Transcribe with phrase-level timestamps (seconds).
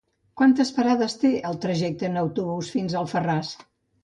[0.39, 3.55] Quantes parades té el trajecte en autobús fins a Alfarràs?